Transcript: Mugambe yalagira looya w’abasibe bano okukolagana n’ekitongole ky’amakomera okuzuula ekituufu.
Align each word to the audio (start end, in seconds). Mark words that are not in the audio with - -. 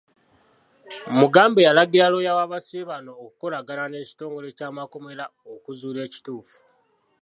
Mugambe 1.17 1.59
yalagira 1.67 2.05
looya 2.13 2.31
w’abasibe 2.37 2.83
bano 2.91 3.11
okukolagana 3.25 3.83
n’ekitongole 3.89 4.47
ky’amakomera 4.57 5.25
okuzuula 5.53 5.99
ekituufu. 6.07 6.57